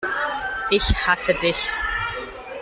[0.71, 1.69] Ich hasse dich!